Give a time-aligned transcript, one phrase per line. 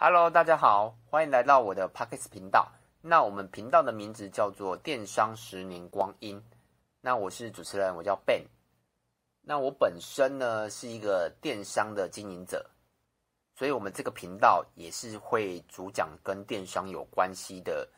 [0.00, 2.70] Hello，大家好，欢迎来到我的 Pockets 频道。
[3.02, 6.40] 那我们频道的名字叫做“电商十年光阴”。
[7.02, 8.44] 那我是主持人，我叫 Ben。
[9.42, 12.64] 那我本身呢是一个电商的经营者，
[13.56, 17.88] 所以我们这个频道也是会主讲跟电商有关系的，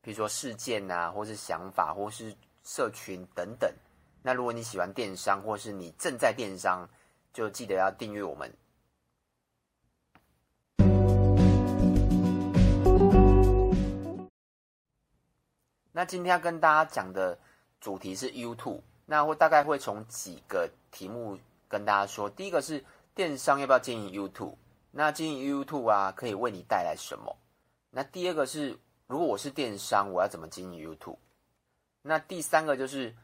[0.00, 2.32] 比如说事件啊，或是想法，或是
[2.62, 3.68] 社群等等。
[4.22, 6.88] 那如果你喜欢电商，或是你正在电商，
[7.32, 8.48] 就记得要订阅我们。
[16.00, 17.38] 那今天要跟大家讲的
[17.78, 22.30] 主题是 YouTube，那我大概会从几个题目跟大家说。
[22.30, 22.82] 第一个是
[23.14, 24.54] 电商要不要经营 YouTube？
[24.92, 27.36] 那经营 YouTube 啊，可以为你带来什么？
[27.90, 31.18] 那第二个是，如果我是电商，我要怎么经营 YouTube？
[32.00, 33.14] 那第三个就是，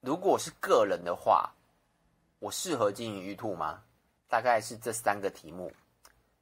[0.00, 1.54] 如果我是个人的话，
[2.40, 3.84] 我适合经营 YouTube 吗？
[4.26, 5.72] 大概是这三个题目。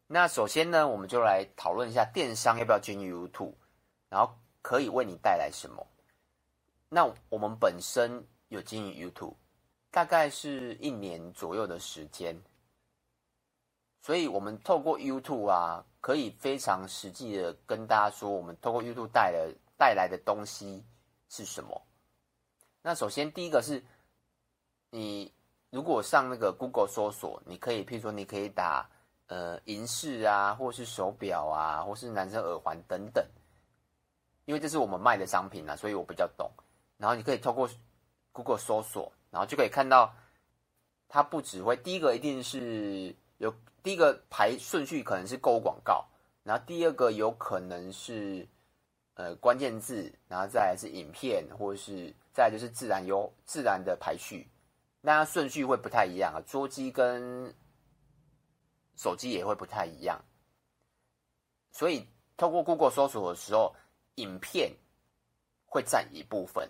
[0.06, 3.52] 那首先呢，我们就来讨论一下电商要不要经营 YouTube，
[4.08, 4.34] 然后。
[4.66, 5.86] 可以为你带来什么？
[6.88, 9.36] 那我们本身有经营 YouTube，
[9.92, 12.36] 大概是一年左右的时间，
[14.02, 20.84] 所以我们透过 YouTube 啊，可以非常实际的跟大家说，我们透过 YouTube 带来带来的东西
[21.28, 21.80] 是什么。
[22.82, 23.80] 那首先第一个是，
[24.90, 25.32] 你
[25.70, 28.90] 如果上那个 Google 搜索，你可以，譬如说，你可以打
[29.28, 33.24] 呃银饰啊，或是手表啊，或是男生耳环等等。
[34.46, 36.50] 因为这是我们卖的商品啊，所以我比较懂。
[36.96, 37.68] 然后你可以透过
[38.32, 40.14] Google 搜索，然后就可以看到，
[41.08, 43.52] 它不只会第一个一定是有
[43.82, 46.06] 第一个排顺序可能是购物广告，
[46.44, 48.46] 然后第二个有可能是
[49.14, 54.48] 呃关键字，然后再来是影片，或者是再来就是自然有自然的排序，
[55.00, 56.38] 那顺序会不太一样啊。
[56.46, 57.52] 桌机跟
[58.94, 60.24] 手机也会不太一样，
[61.72, 63.74] 所以透过 Google 搜索的时候。
[64.16, 64.74] 影片
[65.64, 66.68] 会占一部分，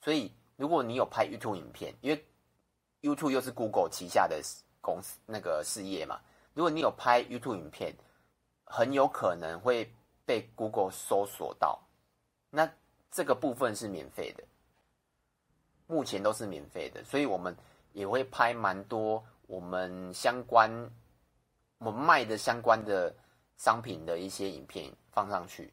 [0.00, 2.26] 所以如果你有拍 YouTube 影片，因为
[3.00, 4.40] YouTube 又是 Google 旗下的
[4.80, 6.20] 公司那个事业嘛，
[6.54, 7.94] 如果你有拍 YouTube 影片，
[8.64, 9.92] 很有可能会
[10.24, 11.80] 被 Google 搜索到，
[12.50, 12.68] 那
[13.10, 14.44] 这个部分是免费的，
[15.86, 17.56] 目前都是免费的，所以我们
[17.92, 20.70] 也会拍蛮多我们相关
[21.78, 23.14] 我们卖的相关的
[23.56, 25.72] 商品的一些影片放上去。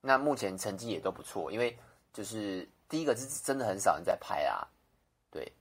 [0.00, 1.76] 那目前成绩也都不错，因为
[2.12, 4.66] 就是第一个是真的很少人在拍啊，
[5.30, 5.52] 对。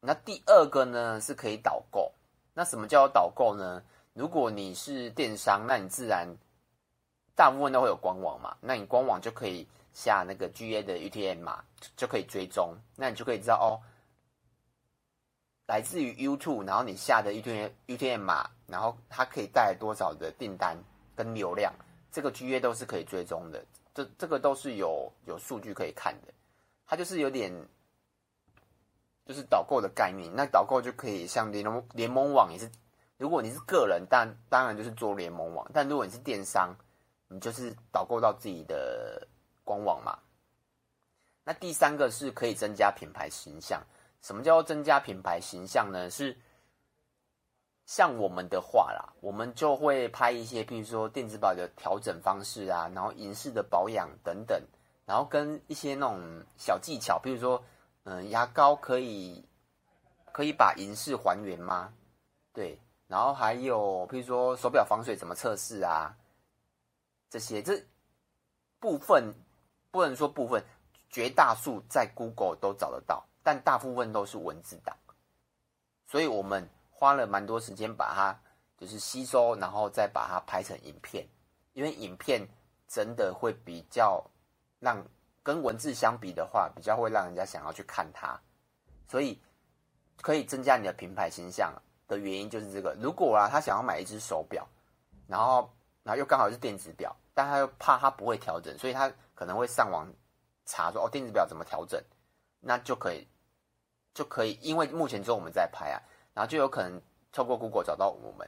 [0.00, 2.12] 那第二个呢是可以导购。
[2.54, 3.82] 那什么叫导购呢？
[4.12, 6.26] 如果你是电商，那你自然
[7.34, 11.62] 大部分都会有官网嘛，那你官网就可以下那个 GA 的 UTM 码，
[11.96, 13.80] 就可以追踪，那你就可以知道哦，
[15.66, 20.78] 来自于 YouTube，然后你下的 UTM UTM 码，然后它可以带来多少的订单
[21.14, 21.74] 跟流量。
[22.16, 23.62] 这个 GA 都是可以追踪的，
[23.92, 26.32] 这这个都是有有数据可以看的。
[26.86, 27.52] 它就是有点，
[29.26, 30.34] 就是导购的概念。
[30.34, 32.70] 那导购就可以像联盟联盟网也是，
[33.18, 35.70] 如果你是个人，但当然就是做联盟网。
[35.74, 36.74] 但如果你是电商，
[37.28, 39.28] 你就是导购到自己的
[39.62, 40.18] 官网嘛。
[41.44, 43.82] 那第三个是可以增加品牌形象。
[44.22, 46.08] 什么叫做增加品牌形象呢？
[46.08, 46.34] 是。
[47.86, 54.60] 像我们的话啦，我们就会拍一些，譬如说电子表的调整方式啊，然后银饰的保养等等，
[55.04, 57.62] 然后跟一些那种小技巧，譬如说，
[58.02, 59.44] 嗯，牙膏可以
[60.32, 61.92] 可以把银饰还原吗？
[62.52, 62.76] 对，
[63.06, 66.16] 然后还有譬如说手表防水怎么测试啊？
[67.30, 67.80] 这些这
[68.80, 69.32] 部分
[69.92, 70.60] 不能说部分，
[71.08, 74.96] 绝大数在 Google 都找得到，但大部分都是文字档，
[76.08, 76.68] 所以我们。
[76.98, 78.34] 花了蛮多时间把它
[78.78, 81.28] 就是吸收，然后再把它拍成影片，
[81.74, 82.40] 因为影片
[82.88, 84.24] 真的会比较
[84.78, 85.06] 让
[85.42, 88.40] 跟文字相比的话，比较会让人家想要去看它，
[89.06, 89.38] 所以
[90.22, 91.70] 可以增加你的品牌形象
[92.08, 92.96] 的原因就是这个。
[92.98, 94.66] 如果啊，他想要买一只手表，
[95.26, 95.70] 然后
[96.02, 100.10] 然后又刚好是电子表，但他又怕他不会调整，所以他可能会上网
[100.64, 102.02] 查说哦，电子表怎么调整，
[102.58, 103.28] 那就可以
[104.14, 106.00] 就可以，因为目前只有我们在拍啊。
[106.36, 107.00] 然后就有可能
[107.32, 108.46] 透过 Google 找到我们，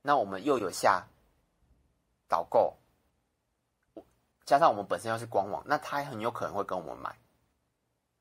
[0.00, 1.04] 那我们又有下
[2.28, 2.76] 导购，
[4.44, 7.18] 加上我们本身又是官网，那他很有可能会跟我们买，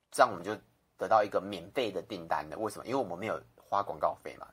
[0.10, 0.57] 这样我们就
[0.98, 2.57] 得到一个免费的订单的。
[2.57, 2.86] 为什么？
[2.88, 4.48] 因为我们没有花广告费嘛，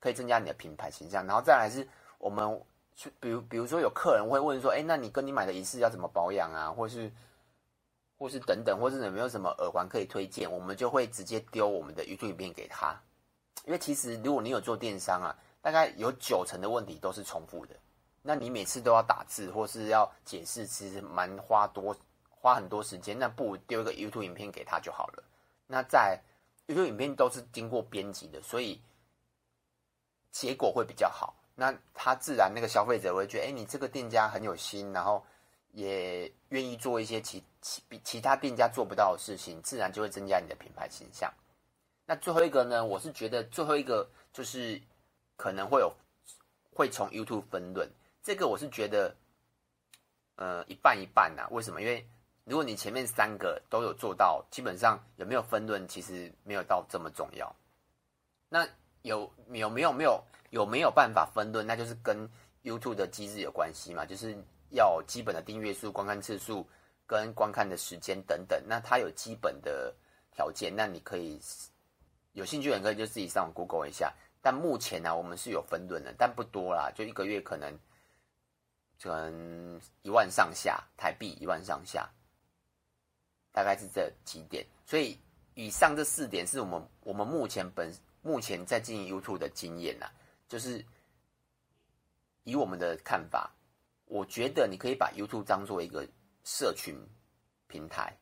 [0.00, 1.24] 可以增加你的品牌形象。
[1.28, 1.86] 然后再来是
[2.18, 2.60] 我们
[2.96, 6.72] 去，比如比如说有客人会问说，哎，那你跟你买的仪饰要怎么保养啊？
[6.72, 7.12] 或是？
[8.18, 10.50] 或是等等，或是有没有什么耳环可以推荐？
[10.50, 13.00] 我们就会直接丢我们的 YouTube 影片给他，
[13.64, 17.76] 因为其实如果你有做电商啊，大概有九成的问题都是重复的。
[18.22, 21.96] 那你每次都要打字或是要解释，其实蛮花多
[22.28, 23.16] 花很多时间。
[23.16, 25.22] 那不如丢一个 YouTube 影片给他就好了。
[25.68, 26.20] 那在
[26.66, 28.80] YouTube 影片都是经过编辑的，所以
[30.32, 31.36] 结果会比较好。
[31.54, 35.24] 那他自然那个消费者会觉得，哎，你这个店家很有心，然后
[35.76, 41.30] 也愿意做一些其其比其他店家做不到的事情，自然就会增加你的品牌形象。
[42.06, 44.80] 那最后一个呢，我是觉得最后一个就是
[45.36, 45.92] 可能会有
[46.72, 47.86] 会从 YouTube 分论，
[48.22, 49.14] 这个我是觉得
[50.36, 51.46] 呃一半一半呐。
[51.50, 51.82] 为什么？
[51.82, 52.08] 因为
[52.44, 57.54] 如果你前面三个都有做到，基本上有没有分论其实没有到这么重要。
[58.48, 58.66] 那
[59.02, 60.24] 有有没有没有？
[60.50, 61.66] 有没有办法分论？
[61.66, 62.30] 那就是跟
[62.62, 64.34] YouTube 的机制有关系嘛，就是
[64.70, 66.66] 要基本的订阅数、观看次数
[67.06, 68.62] 跟观看的时间等等。
[68.66, 69.94] 那它有基本的
[70.32, 71.40] 条件，那你可以
[72.32, 74.12] 有兴趣的人可以就自己上网 Google 一下。
[74.42, 77.76] 但目前呢、我们是有分润的，但不多啦，就一个月可能
[79.02, 82.08] 可能一万上下台币，一万上下，
[83.52, 84.64] 大概是这几点。
[84.84, 85.18] 所以
[85.54, 87.92] 以上这四点是我们我们目前本
[88.22, 90.06] 目前在经营 YouTube 的经验呐。
[90.48, 90.84] 就是
[92.44, 93.52] 以我们的看法，
[94.06, 96.06] 我觉得你可以把 YouTube 当做一个
[96.44, 96.96] 社群
[97.66, 98.16] 平台，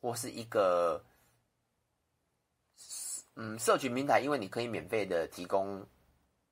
[0.00, 1.04] 或是一个
[3.34, 5.84] 嗯社群平台，因为你可以免费的提供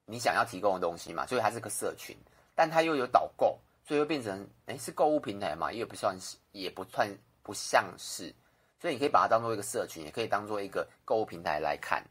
[0.05, 2.17] 你想要提供的东西嘛，所以它是个社群，
[2.55, 7.09] 但它又有导购，所以又变成哎是购物平台嘛，也不算是，也不算
[7.43, 8.35] 不像是，
[8.81, 12.05] 所以你可以把它当做一个社群，也可以当做一个购物平台来看，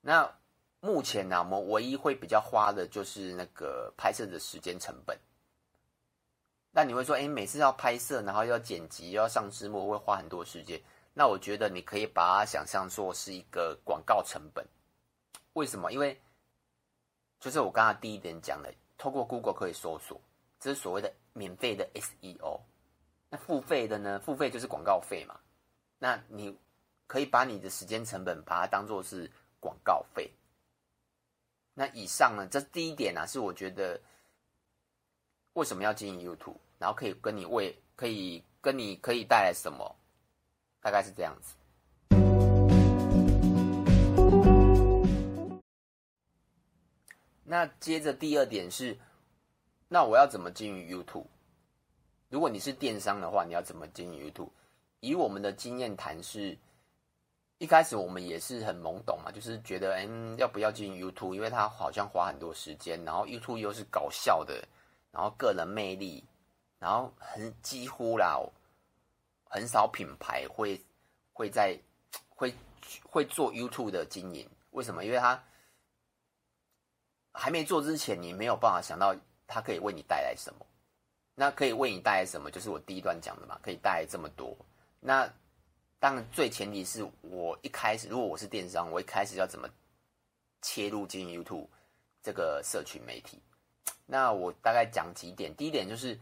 [0.00, 0.34] 那。
[0.84, 5.16] 目前呢、啊，我们唯一会比较花的就是那个拍摄的时间成本。
[6.72, 10.82] 那你会说，哎，每次要拍摄，然后要剪辑，要上字幕，会花很多时间。
[11.14, 14.66] 那我觉得你可以把它想象作是一个广告成本。
[15.52, 15.92] 为什么？
[15.92, 16.20] 因为
[17.38, 20.20] 就是我刚刚第一点讲的，透过 Google 可以搜索，
[20.58, 22.58] 这是所谓的免费的 SEO。
[23.30, 24.18] 那付费的呢？
[24.18, 25.38] 付费就是广告费嘛。
[26.00, 26.58] 那你
[27.06, 29.30] 可以把你的时间成本把它当做是
[29.60, 30.28] 广告费。
[31.74, 33.98] 那以上呢，这第一点呢、啊，是我觉得
[35.54, 39.96] 为什么要经营 YouTube，然后可以跟你为可以跟你可以带来什么，
[40.82, 41.54] 大概是这样子。
[47.42, 48.98] 那接着第二点是，
[49.88, 51.26] 那我要怎么经营 YouTube？
[52.28, 54.50] 如果你是电商的话，你要怎么经营 YouTube？
[55.00, 56.58] 以我们的经验谈是。
[57.62, 61.32] 一开始我们也是很懵懂嘛，就是觉得，嗯，要不要进 YouTube？
[61.32, 64.66] 因为它好像花很多时间，然后 YouTube 又是搞笑的，
[65.12, 66.24] 然后个人魅力，
[66.80, 68.36] 然后很几乎啦，
[69.44, 70.84] 很少品牌会
[71.32, 71.78] 会在
[72.30, 72.52] 会
[73.04, 74.50] 会做 YouTube 的经营。
[74.72, 75.04] 为什么？
[75.04, 75.40] 因为它
[77.32, 79.14] 还没做之前，你没有办法想到
[79.46, 80.66] 它可以为你带来什么。
[81.36, 82.50] 那可以为你带来什么？
[82.50, 84.52] 就是我第一段讲的嘛，可以带来这么多。
[84.98, 85.32] 那
[86.02, 89.68] 当然，最前提是我一开始，如果我是电商，我一开始要怎么
[90.60, 91.68] 切入经营 YouTube
[92.20, 93.40] 这个社群媒体？
[94.04, 95.54] 那我大概讲几点。
[95.54, 96.18] 第一点就是，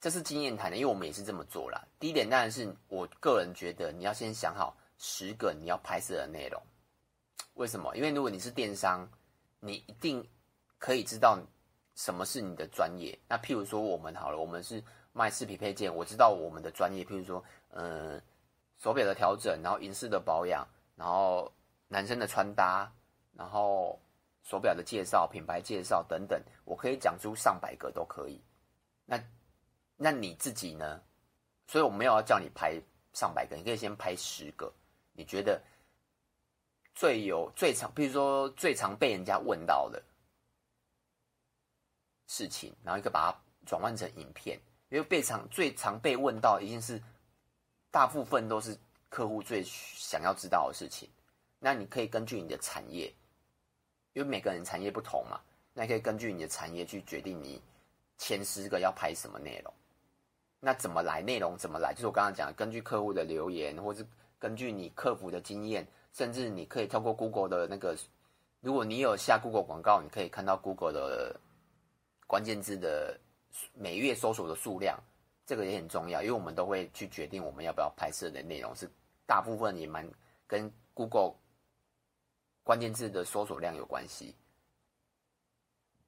[0.00, 1.86] 这是经验谈的，因为我们也是这么做啦。
[2.00, 6.60] 第一点当然是我个人觉得，你要先想好十个你要拍摄的内容。
[7.54, 7.94] 为什么？
[7.94, 9.08] 因为如果你是电商，
[9.60, 10.28] 你一定
[10.78, 11.38] 可以知道
[11.94, 13.16] 什么是你的专业。
[13.28, 17.04] 那譬如说我们好了，我们是卖饰品配件，我知道我们的专业。
[17.04, 18.22] 譬如说，嗯、呃。
[18.78, 21.52] 手表的调整，然后银饰的保养，然后
[21.88, 22.88] 男生的穿搭，
[23.32, 24.00] 然后
[24.44, 28.40] 手表的介绍、品牌介绍等等，我可以讲出上百个都可以。
[29.04, 29.20] 那
[29.96, 31.02] 那你自己呢？
[31.66, 32.80] 所以我没有要叫你拍
[33.12, 34.72] 上百个，你可以先拍十个。
[35.12, 35.60] 你觉得
[36.94, 40.00] 最有最常，比如说最常被人家问到的
[42.28, 44.56] 事情，然后一个把它转换成影片，
[44.88, 47.02] 因为被常最常被问到一定是。
[47.90, 48.76] 大部分都是
[49.08, 51.08] 客户最想要知道的事情，
[51.58, 53.12] 那你可以根据你的产业，
[54.12, 55.40] 因为每个人产业不同嘛，
[55.72, 57.60] 那可以根据你的产业去决定你
[58.18, 59.72] 前十个要拍什么内容。
[60.60, 61.22] 那怎么来？
[61.22, 61.94] 内容怎么来？
[61.94, 64.04] 就是我刚刚讲的，根据客户的留言，或是
[64.38, 67.96] 根据你客服的经验，甚至你可以透过 Google 的那个，
[68.60, 71.40] 如果你有下 Google 广告，你可以看到 Google 的
[72.26, 73.18] 关键字的
[73.72, 74.98] 每月搜索的数量。
[75.48, 78.86] 这个也很重要，因为我们都会去决定我们要不要拍摄的内容，是
[79.24, 80.06] 大部分也蛮
[80.46, 81.36] 跟 Google
[82.62, 84.34] 关键字的搜索量有关系。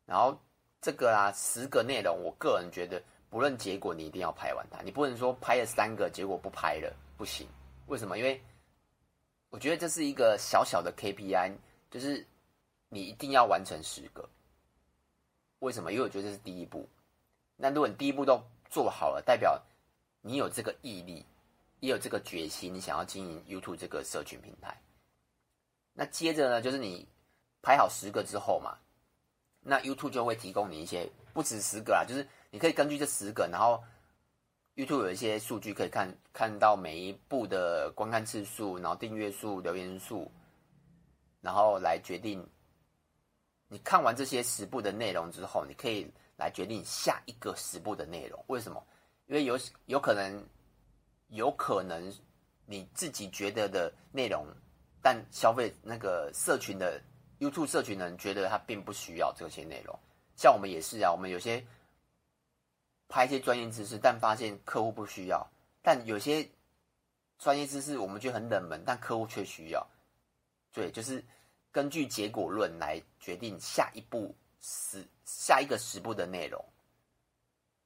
[0.04, 0.38] 然后
[0.82, 4.82] 这个啊，十个内容，我个人觉得，不论结果，你一定要拍完它。
[4.82, 7.48] 你不能说拍了三个，结果不拍了，不行。
[7.86, 8.18] 为什么？
[8.18, 8.38] 因为
[9.48, 11.56] 我觉得这是一个小小的 KPI，
[11.90, 12.26] 就是
[12.90, 14.28] 你一定要完成十个。
[15.60, 15.90] 为什么？
[15.90, 16.86] 因为我觉得这是第一步。
[17.56, 19.60] 那如果你第一步都做好了，代表
[20.22, 21.26] 你有这个毅力，
[21.80, 24.80] 也有这个决心，你想要经营 YouTube 这个社群平台。
[25.92, 27.06] 那接着呢，就是你
[27.60, 28.78] 拍好十个之后嘛，
[29.60, 33.82] 那 YouTube 就会提供你一些不止十个啦，就是你可以根据这十个，然后。
[34.76, 40.30] YouTube 有一些数据可以看，看到每一部的观看次数，然后订阅数、留言数，
[41.42, 42.48] 然后来决定。
[43.68, 48.44] 你看完这些十部的内容之后，你可以来决定下一个十步的内容。
[48.48, 48.84] 为什么？
[49.26, 49.56] 因为有
[49.86, 50.44] 有可能，
[51.28, 52.12] 有可能
[52.66, 54.44] 你自己觉得的内容，
[55.00, 57.00] 但消费那个社群的
[57.38, 59.96] YouTube 社群的人觉得他并不需要这些内容。
[60.34, 61.64] 像我们也是啊，我们有些。
[63.12, 65.44] 拍一些专业知识，但发现客户不需要；
[65.82, 66.48] 但有些
[67.40, 69.84] 专业知识我们觉得很冷门，但客户却需要。
[70.72, 71.24] 对，就是
[71.72, 76.64] 根据结果论来决定下一步十下一个十步的内容，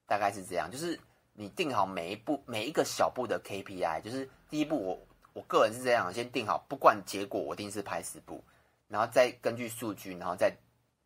[0.07, 0.71] 大概是这样。
[0.71, 0.99] 就是
[1.33, 8.43] 你定好每一步每一个小步的 KPI，就是第一步我我个人是这样，先定好，不管结果我定是拍十步，
[8.88, 10.54] 然后再根据数据，然后再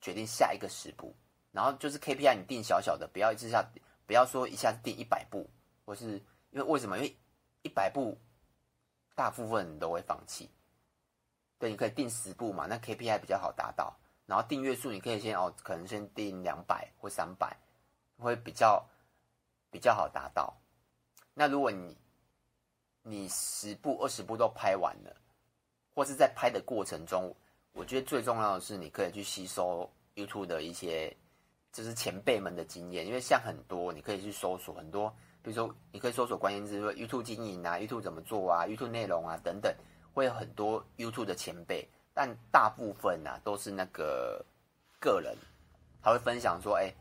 [0.00, 1.14] 决定下一个十步。
[1.50, 3.68] 然后就是 KPI 你定小小的，不要一下。
[4.06, 5.46] 不要说一下子定一百步，
[5.84, 6.12] 或是
[6.50, 6.96] 因为为什么？
[6.96, 7.14] 因为
[7.60, 8.16] 一百步，
[9.14, 10.48] 大部分人都会放弃。
[11.58, 13.94] 对，你可以定十步嘛，那 KPI 比较好达到。
[14.28, 17.56] 然后订阅数你可以先哦，可能先订两百或三百，
[18.18, 18.87] 会比较
[19.70, 20.54] 比较好达到。
[21.35, 21.97] 那如果你
[23.02, 25.16] 你十步二十步都拍完了，
[25.92, 27.35] 或是在拍的过程中，
[27.73, 31.16] 我觉得最重要的是你可以去吸收 YouTube 的一些。
[31.70, 39.73] 就是前辈们的经验，因为像很多你可以去搜索很多，比如说你可以搜索关键字，说 YouTube 经营啊，YouTube 怎么做啊，YouTube 内容啊等等，
[40.14, 41.87] 会有很多 YouTube 的前辈，
[42.18, 44.44] 但大部分啊都是那个
[44.98, 45.37] 个人，
[46.02, 46.92] 他会分享说，哎，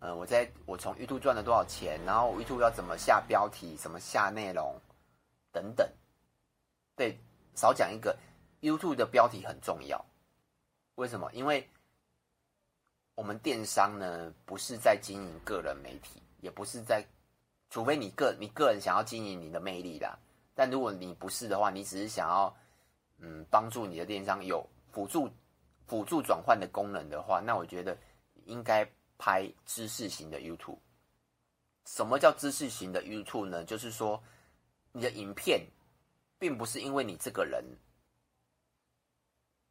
[0.00, 4.74] 嗯，我在我从 YouTube 赚了多少钱，然后 YouTube 要怎么下标题，怎么下内容
[5.52, 5.88] 等等，
[6.96, 7.16] 对，
[7.54, 8.18] 少讲一个
[8.62, 10.04] ，YouTube 的标题很重要，
[10.96, 11.30] 为什么？
[11.32, 11.70] 因为
[13.14, 17.06] 我们电商呢，不是在经营个人媒体，也不是在，
[17.70, 20.18] 除非你个你个人想要经营你的魅力啦。
[20.52, 22.52] 但如果你不是的话，你只是想要，
[23.18, 25.30] 嗯，帮助你的电商有辅助
[25.86, 27.96] 辅助转换的功能的话，那我觉得
[28.44, 30.78] 应该拍知识型的 YouTube。
[31.86, 33.64] 什么叫知识型的 YouTube 呢？
[33.64, 34.22] 就是说，
[34.92, 35.66] 你的影片
[36.38, 37.62] 并不是因为你这个人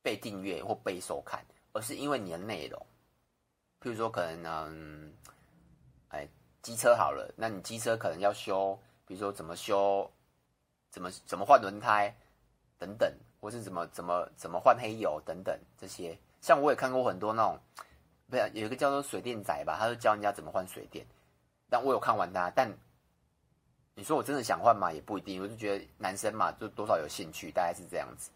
[0.01, 2.79] 被订阅或被收看，而是因为你的内容。
[3.81, 5.13] 譬如说，可能嗯，
[6.09, 6.27] 哎，
[6.61, 10.09] 机车好了，那你机车可能要修，比如说怎么修，
[10.89, 12.15] 怎么怎么换轮胎
[12.77, 13.11] 等等，
[13.43, 16.17] 或是怎么怎么怎么换黑油等等这些。
[16.39, 17.59] 像我也看过很多那种，
[18.29, 21.05] 不是有一个叫做水电仔吧，他就教人家怎么换水电。
[21.69, 22.71] 但我有看完他，但
[23.95, 24.93] 你说我真的想换吗？
[24.93, 25.41] 也不一定。
[25.41, 28.31] 我就觉得男生嘛，就多少有兴趣，大概是这样子。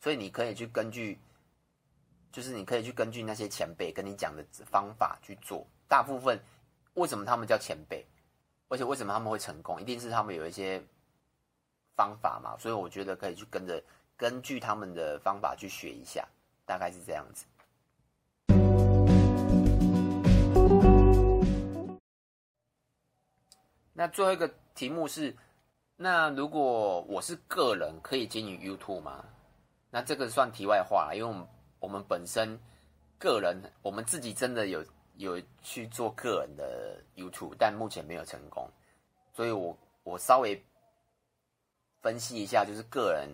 [0.00, 1.16] 所以你可以去根据。
[2.32, 5.66] 就是你可以去根据那些前辈跟你讲的方法去做。
[5.88, 6.40] 大部分
[6.94, 8.06] 为什么他们叫前辈，
[8.68, 10.80] 而且为什么他们会成功，一定是他们有一些
[11.96, 12.56] 方法嘛。
[12.56, 13.82] 所以我觉得可以去跟着
[14.20, 16.28] 根据他们的方法去学一下，
[16.66, 17.46] 大概是这样子。
[23.94, 25.34] 那最后一个题目是：
[25.96, 29.24] 那如果我是个人，可以经营 YouTube 吗？
[29.90, 31.46] 那这个算题外话，因为我们。
[31.80, 32.60] 我们本身
[33.18, 34.84] 个人，我们自己真的有
[35.16, 38.68] 有去做个人的 YouTube，但目前没有成功，
[39.32, 40.62] 所以我我稍微
[42.02, 43.30] 分析一下，就是个人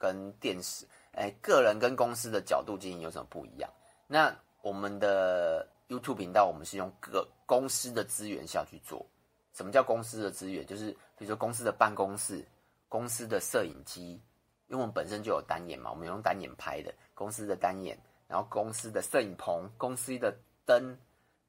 [0.00, 3.70] 跟电视，哎，个人跟公司的角度经营有什么不一样？
[4.08, 9.06] 那我们的 YouTube 频道，我们是用个公司的资源下去做。
[9.52, 10.66] 什么叫公司的资源？
[10.66, 12.44] 就是比如说公司的办公室、
[12.88, 14.20] 公司的摄影机。
[14.68, 20.32] 因为我们本身就有单眼嘛，我们用单眼拍的公司的单眼，然后公司的摄影棚、公司的
[20.64, 20.96] 灯，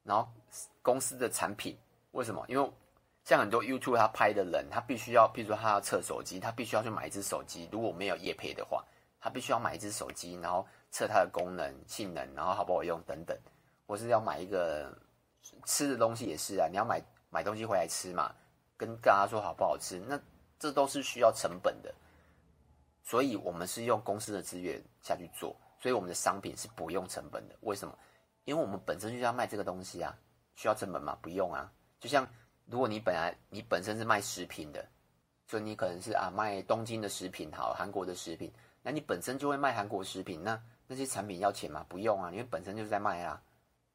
[0.02, 0.28] 然后
[0.82, 1.78] 公司的产品。
[2.10, 2.44] 为什么？
[2.48, 2.72] 因为
[3.24, 7.68] 像很多 YouTube 他拍的人，他必须要，譬如说他要测手机，他必须要去买一支手机。
[7.70, 8.84] 如果没有业配的话，
[9.20, 13.36] 他必须要买一支手机，然后测它的功能、性能，然后好不好用等等。
[13.86, 14.92] 或是要买一个
[15.66, 18.34] 吃的东西也是啊，你要买买东西回来吃嘛，
[18.76, 20.18] 跟大家说好不好吃，那
[20.58, 21.94] 这都是需要成本的。
[23.04, 27.54] 所以，我们是用公司的资源下去做，所以我们的商品是不用成本的。
[27.60, 27.96] 为什么？
[28.44, 30.16] 因为我们本身就是要卖这个东西啊，
[30.54, 31.18] 需要成本吗？
[31.20, 31.70] 不用啊。
[32.00, 32.26] 就像
[32.66, 34.86] 如果你本来你本身是卖食品的，
[35.46, 38.52] 所以你可能是啊卖东京的食品，好，韩国的食品，
[38.82, 41.84] 那你本身就会卖韩国食品，那那些产品要钱吗？
[41.88, 43.42] 不用啊，因为本身就是在卖啊。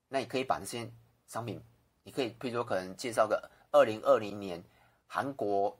[0.09, 0.89] 那你可以把那些
[1.25, 1.61] 商品，
[2.03, 4.63] 你可以譬如说可能介绍个二零二零年
[5.05, 5.77] 韩国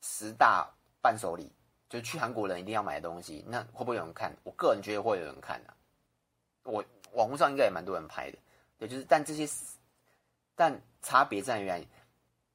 [0.00, 1.52] 十大伴手礼，
[1.88, 4.34] 就去韩国人一定要买的东西，那会不会有人看？
[4.44, 5.76] 我个人觉得会有人看啊。
[6.64, 8.38] 我网络上应该也蛮多人拍的，
[8.78, 9.46] 对，就是但这些，
[10.54, 11.86] 但差别在于，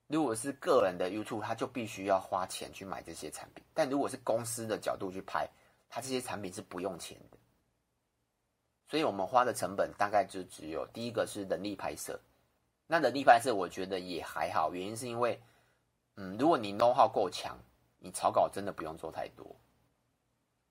[0.07, 5.49] 如果是个人的 YouTube，他就必须要花钱去买这些产品；但如果是公司的角度去拍，
[5.89, 7.37] 他这些产品是不用钱的。
[8.89, 12.17] 所以我们花的成本大概就只有第一个是人力拍摄，
[12.85, 15.41] 那人力拍摄我觉得也还好，原因是因为，
[16.15, 17.57] 嗯，如果你 know how 够强，
[17.99, 19.45] 你草稿真的不用做太多。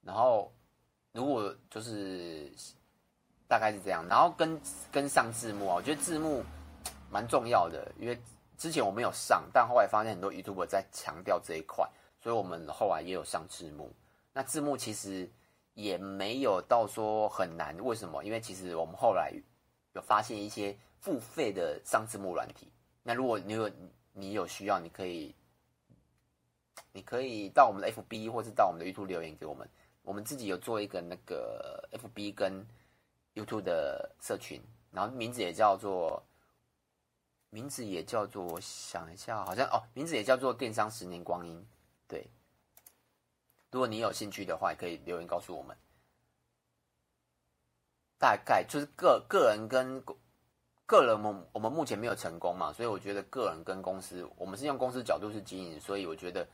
[0.01, 0.51] 然后
[1.13, 2.51] 如果就是
[3.47, 4.59] 大概是这样，然后跟
[4.91, 6.43] 跟上字幕啊，我觉得字幕
[7.11, 8.19] 蛮重要的，因为
[8.59, 11.89] 之前我没有上，但后来发现很多 YouTube 在强调这一块，
[12.21, 13.93] 所以我们后来也有上字幕。
[14.33, 15.31] 那字幕其实。
[15.77, 18.25] 也没有到说很难，为什么？
[18.25, 19.31] 因为其实我们后来
[19.93, 22.67] 有发现一些付费的上字幕软体。
[23.03, 23.71] 那如果你有
[24.15, 25.35] 你有需要，你可以
[26.93, 29.69] 你可以到我们的 FB 或是到我们的 YouTube 留言给我们。
[30.01, 32.67] 我们自己有做一个那个 FB 跟
[33.35, 34.59] YouTube 的社群，
[34.91, 36.23] 然后名字也叫做
[37.57, 41.67] 名字也叫做我想一下，好像哦，名字也叫做电商十年光阴，
[42.07, 42.31] 对。
[43.71, 45.75] 如果你有兴趣的话，也可以留言告诉我们。
[48.19, 50.05] 大概就是个个人跟
[50.85, 56.47] 个人，我们我们目前没有成功嘛，所以我觉得个人跟公司，我们是用公司角度去经营，所以我觉得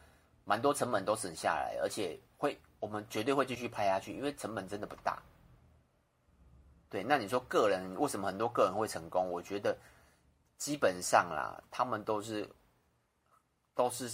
[0.45, 5.21] 蛮多成本都省下来，而且会我们绝对会继续拍下去，因为成本真的不大。
[6.89, 9.29] 对，那你说个人为什么很多个人会成功？
[9.29, 9.77] 我觉得
[10.63, 12.49] 基本上啦，他们都是
[13.75, 14.09] 都是。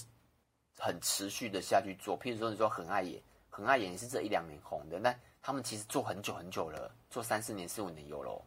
[0.81, 5.13] 很持续的下去做，譬如说你说很爱演，很爱演是这一两年红的，那
[5.43, 8.47] 他们其实做很久很久了，做三四年、四五年有咯。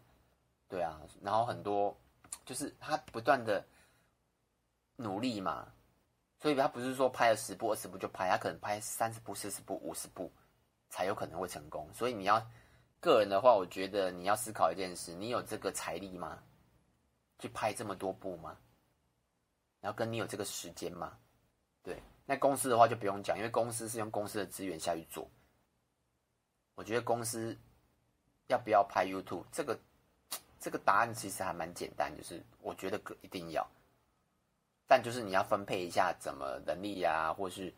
[0.70, 1.94] 对啊，然后很多
[2.46, 3.62] 就是他不断的
[4.96, 5.68] 努力嘛，
[6.40, 10.32] 所以他不是说拍了十部、二十部就拍，他可能拍三十部、四十部、五十部
[10.90, 11.86] 才有可能会成功。
[11.94, 12.42] 所以你要
[13.02, 16.42] 个人的话，我觉得你要思考一件事：你有这个财力吗？
[17.42, 18.58] 去拍这么多部吗？
[19.82, 21.18] 然后跟你有这个时间吗？
[21.84, 22.02] 对。
[22.26, 25.30] 那公司的话就不用讲，因为公司是用公司的资源下去做。
[26.76, 27.58] 我觉得公司
[28.48, 29.78] 要不要拍 YouTube，这个
[30.60, 33.68] 这个答案其实还蛮简单，就是我觉得一定要，
[34.88, 37.74] 但就是你要分配一下怎么能力呀、或是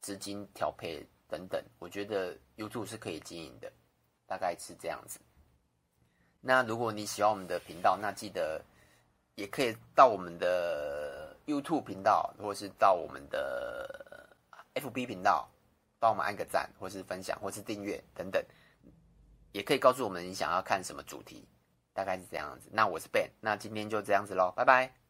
[0.00, 1.60] 资金调配等等。
[1.78, 3.72] 我觉得 YouTube 是可以经营的，
[4.26, 5.18] 大概是这样子。
[6.40, 8.62] 那如果你喜欢我们的频道，那记得
[9.34, 11.22] 也可以到我们的。
[11.46, 14.34] YouTube 频道，或是到我们的
[14.76, 15.46] FB 频道，
[15.98, 18.42] 帮我们按个赞，或是分享，或是订阅等等，
[19.52, 21.46] 也可以告诉我们你想要看什么主题，
[21.92, 22.70] 大概是这样子。
[22.72, 25.03] 那我是 Ben，那今天就这样子喽，拜拜。